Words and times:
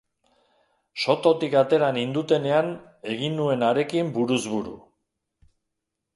Sototik 1.03 1.57
atera 1.61 1.89
nindutenean 1.97 2.73
egin 3.17 3.37
nuen 3.43 3.67
harekin 3.69 4.11
buruz 4.19 4.43
buru. 4.57 4.77